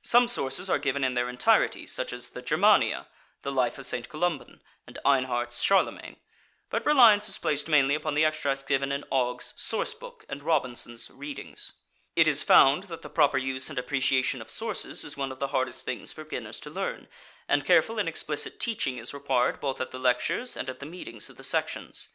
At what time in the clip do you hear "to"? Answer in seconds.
16.60-16.70